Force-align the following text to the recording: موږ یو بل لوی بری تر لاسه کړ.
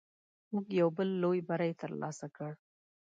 موږ 0.51 0.65
یو 0.81 0.89
بل 0.97 1.09
لوی 1.23 1.39
بری 1.49 1.71
تر 1.81 1.91
لاسه 2.01 2.27
کړ. 2.35 2.51